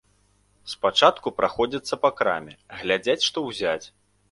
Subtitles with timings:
[0.71, 3.85] Спачатку праходзяцца па краме, глядзяць, што ўзяць.